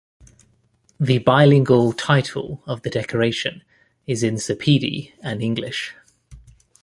The 0.99 1.19
bilingual 1.19 1.93
title 1.93 2.63
of 2.65 2.81
the 2.81 2.89
decoration 2.89 3.63
is 4.07 4.23
in 4.23 4.37
Sepedi 4.39 5.13
and 5.21 5.43
English. 5.43 5.93